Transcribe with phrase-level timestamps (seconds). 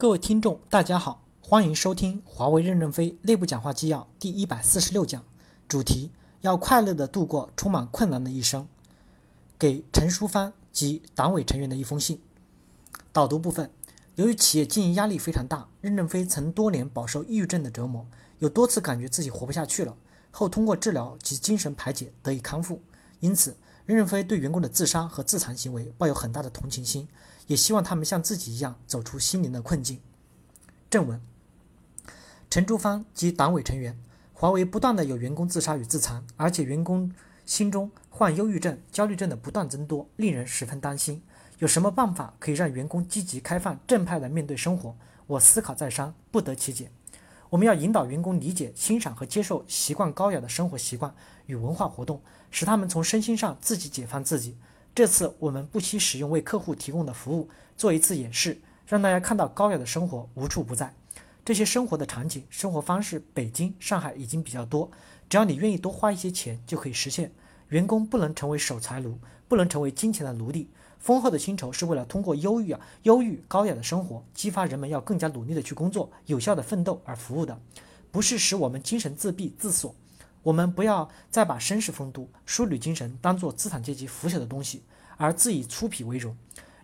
[0.00, 5.22] 各位听众，大家好，欢迎收听华为任正非内部讲话纪要第一百四十六讲，
[5.68, 8.66] 主题要快乐地度过充满困难的一生。
[9.58, 12.18] 给陈淑芳及党委成员的一封信。
[13.12, 13.70] 导读部分：
[14.14, 18.06] 由于企业经营压力非常大，任正非曾多年饱受抑郁症的折磨，
[18.38, 19.94] 有多次感觉自己活不下去了，
[20.30, 22.80] 后通过治疗及精神排解得以康复。
[23.18, 23.54] 因此，
[23.84, 27.06] 任正非对员工的自杀和自残行为抱有很大的同情心。
[27.50, 30.00] 也希望他们像自己一样走出心灵的困境。
[30.88, 31.20] 正文：
[32.48, 33.98] 陈竹芳及党委成员，
[34.32, 37.12] 华为不断的有员工自杀与自残，而且员工
[37.44, 41.24] 心中患忧郁症、焦虑症的不断增多，令人十分担心。
[41.58, 44.94] 有什么办法可以让员工积极、开放、正派的面对生活？
[45.26, 46.92] 我思考再三，不得其解。
[47.48, 51.12] 我们要引导员工理解、欣赏和接受习惯高雅的生活习惯
[51.46, 54.56] 与文化活动，使他们从身心上自己解放自己。
[54.92, 60.92] 这次我们不惜使用为客户提供的服务做一次演示，让大家看到高雅的生活无处不在。
[61.44, 64.90] 这些生活的场景、生活方式，北京、上海已经比较多。
[65.28, 67.32] 只要你愿意多花一些钱，就可以实现。
[67.68, 70.68] 员工不能成为守财奴，不能成为金钱的奴隶。
[70.98, 77.58] 丰厚的薪酬是为了通过忧郁啊、忧郁高雅的生活，激发人们要更加努力的去工作、有效的奋斗而服务的，
[78.10, 79.94] 不是使我们精神自闭自锁。
[80.42, 84.82] 我们不要再把绅士风度、淑女精神当做资产阶级腐朽的东西，
[85.16, 86.36] 而自以粗鄙为荣。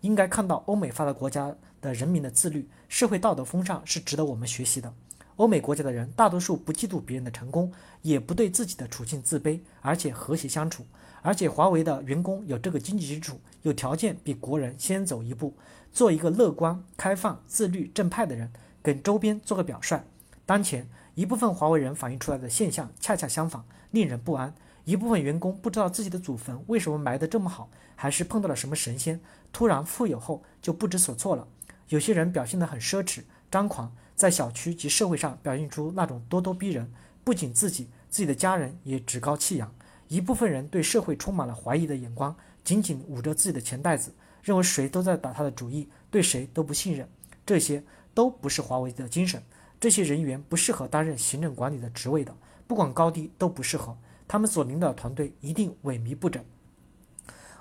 [0.00, 4.92] 应该看到欧美发达国家的人民的自律、社会道德风尚是值得我们学习的。
[5.36, 10.84] 欧美国家的人大多数不嫉妒别人的成功，也不对自己的处境自卑，而且和谐相处。
[11.22, 15.54] 而且华为的员工有这个经济基础，有条件比国人先走一步，
[15.92, 20.02] 做一个乐观、开放、自律、正派的人，给周边做个表率。
[20.44, 20.88] 当前。
[21.14, 24.54] 一部分华为人反映出来的现象恰恰相反，令人不安。
[24.84, 29.20] 一部分员工不知道自己的祖坟为什么埋得这么好，还是碰到了什么神仙，
[29.52, 31.46] 突然富有后就不知所措了。
[31.88, 36.92] 有些人表现得很奢侈、张狂，在小区及社会上表现出那种咄咄逼人，
[37.22, 39.72] 不仅自己，自己的家人也趾高气扬。
[40.08, 47.08] 一部分人对社会充满了怀疑的眼光，紧紧捂着自己的钱袋子，认为谁都在打他的主意，对谁都不信任。
[47.46, 47.82] 这些
[48.12, 49.42] 都不是华为的精神。
[49.84, 52.34] 这些人员不适合担任行政管理的职位的，
[52.66, 53.94] 不管高低都不适合。
[54.26, 56.42] 他们所领导的团队一定萎靡不振。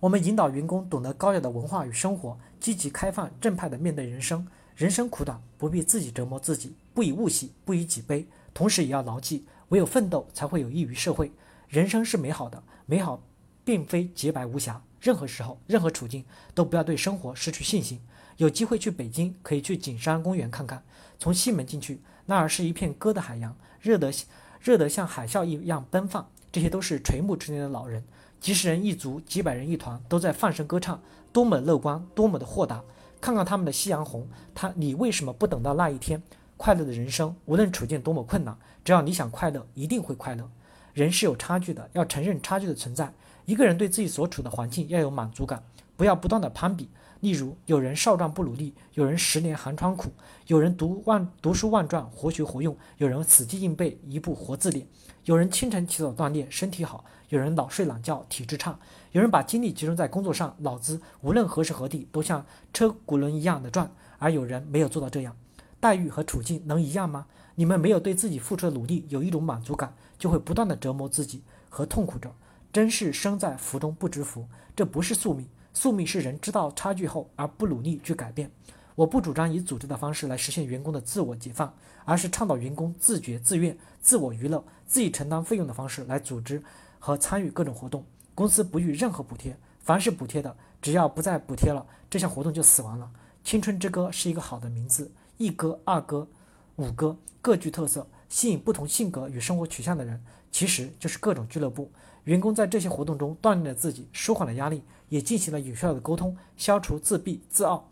[0.00, 4.48] 我们引导员工懂得高雅的文化与生活，积极开放、正派地面对人生。
[4.74, 8.26] 人生苦短，不必自己折磨自己，不以物喜，不以己悲。
[8.54, 11.30] 同时也要牢记，唯有奋斗才会有益于社会。
[11.68, 13.22] 人生是美好的，美好
[13.62, 14.82] 并非洁白无瑕。
[15.02, 18.00] 任何时候、任何处境，都不要对生活失去信心。
[18.36, 20.82] 有机会去北京，可以去景山公园看看。
[21.18, 24.12] 从西门进去，那儿是一片歌的海洋，热得
[24.60, 26.28] 热得像海啸一样奔放。
[26.52, 28.02] 这些都是垂暮之年的老人，
[28.40, 31.00] 几十人一族，几百人一团，都在放声歌唱，
[31.32, 32.82] 多么乐观，多么的豁达。
[33.20, 36.22] 看看他们的夕阳红，他你为什么不等到那一天？
[36.58, 40.48] 快乐的人生，无论处境多么困难，只要你想快乐，一定会快乐。
[40.94, 43.12] 人是有差距的，要承认差距的存在。
[43.46, 45.62] 一个人对自己所处的环境要有满足感，
[45.96, 46.88] 不要不断的攀比。
[47.20, 50.10] 例如，有人少壮不努力，有人十年寒窗苦，
[50.48, 54.86] 有人读万读书万卷，活学活用，有人死记硬背，一步活字典，
[55.24, 58.78] 有人清晨起早锻炼，身体好，有人老睡懒觉，体质差，
[59.12, 65.34] 有人把精力集中在工作上，脑子无论何时何地都像车轱辘一样的转，而有人没有做到这样，
[65.80, 67.26] 待遇和处境能一样吗？
[67.54, 72.30] 你们没有对自己付出的努力有一种满足感，就会不断的折磨自己和痛苦着，
[72.76, 75.48] 真是生在福中不知福，这不是宿命。
[75.72, 78.50] 宿命是人知道差距后而不努力去改变。
[78.94, 81.72] 我不主张以组织的方式来实现员工的自我解放，
[82.04, 86.62] 而是倡导员工自觉自愿、自我娱乐、自己承担费用的方式来组织
[86.98, 88.04] 和参与各种活动。
[88.34, 93.10] 公司不予任何补贴，凡是补贴的，只要不再补贴了，这项活动就死亡了。
[93.42, 96.28] 青春之歌是一个好的名字，一歌、二歌、
[96.76, 101.90] 五歌各具特色，吸引不同性格与生活取向的人，其实就是各种俱乐部。
[102.24, 104.82] 员工在这些活动中锻炼了自己，舒缓了压力。
[105.08, 107.88] 也进行了有效的沟通，消除自闭自傲。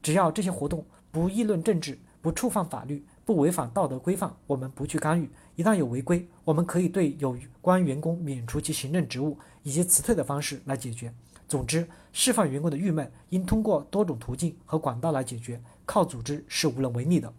[0.00, 5.28] 只要这些活动不议论政治，不触犯法律，不违反道德规范，我们不去干预。
[5.56, 11.12] 一旦有违规，我们可以对有关员工免除其行政职务以及辞退的方式来解决。
[11.48, 17.34] 总之，释放员工的郁闷应通过多种途径和管道来解决，靠组织是无能为力的。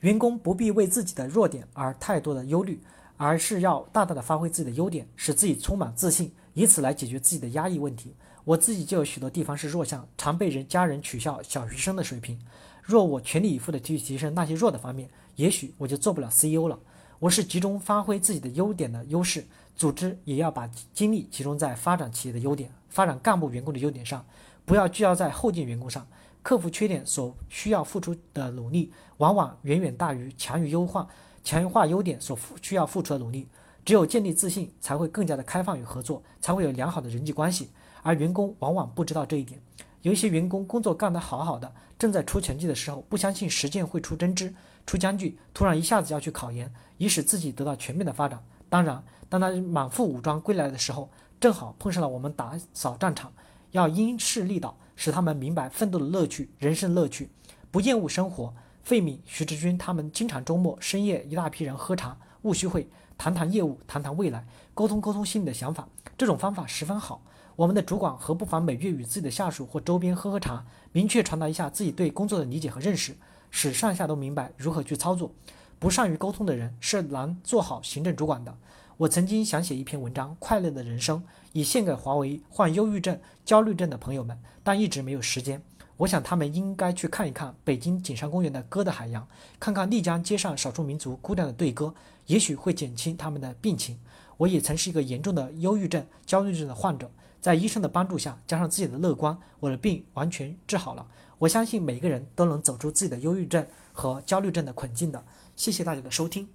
[0.00, 2.80] 员工不必为自己的弱点而太多的忧虑，
[3.16, 6.32] 而是要大大的发挥自己的优点，使自己充满自信。
[6.54, 8.14] 以此来解决自己的压抑问题。
[8.44, 12.38] 我自己就有许多地方是弱项，常被人家人取笑小学生的水平。
[12.82, 16.78] 若我全力以赴的去提升那些弱的方面，也许我就做不了 CEO 了。
[17.18, 24.24] 我是集中发挥自己的优点的优势，组织也要把精力集中在发展企业的优点、发展干部员工的优点上，
[24.64, 26.06] 不要聚焦在后进员工上。
[26.42, 31.06] 克服缺点所需要付出的努力，往往远远大于强于优化、
[31.44, 33.48] 强化优点所付需要付出的努力。
[33.84, 37.70] 只有建立自信，才会更加的开放与合作，才会有良好的人际关系。
[38.02, 39.60] 而员工往往不知道这一点。
[40.02, 44.54] 有一些员工工作干得好好的，正在出成绩的时候，不相信实践会出真知、
[44.86, 48.42] 出僵局，突然一下子要去考研，以使自己得到全面的发展。
[48.68, 53.32] 当然，当他满腹武装归来的时候，正好碰上了我们打扫战场，
[53.72, 57.30] 要因势利导，使他们明白奋斗的乐趣、人生乐趣，
[57.70, 58.52] 不厌恶生活。
[58.82, 62.86] 费敏、徐志军他们经常周末深夜一大批人喝茶、务虚会，
[63.16, 64.44] 谈谈业务，谈谈未来，
[64.74, 65.88] 沟通沟通心里的想法。
[66.18, 67.22] 这种方法十分好。
[67.56, 70.62] 我们的主管何不妨每月与自己的下属或周边喝喝茶，
[70.92, 73.16] 明确传达一下自己对工作的理解和认识，
[73.50, 75.32] 使上下都明白如何去操作。
[75.78, 78.54] 不善于沟通的人是难做好行政主管的。
[79.00, 81.18] 我曾经想写一篇文章《快乐的人生》，
[81.54, 85.62] 以献给华为患忧郁症、焦虑症的朋友们，但一直没有时间。
[85.96, 89.26] 我想他们应该去看一看北京景山公园的歌的海洋，
[89.58, 91.94] 看看丽江街上少数民族姑娘的对歌，
[92.26, 93.98] 也许会减轻他们的病情。
[94.36, 97.10] 我也曾是一个严重的忧郁症、焦虑症的患者。
[97.40, 101.06] 在医生的帮助下，加上自己的乐观，我的病完全治好了。
[101.38, 105.24] 我相信每个人都能走出自己的忧郁症和焦虑症的困境的。
[105.56, 106.46] 谢谢大家的收听。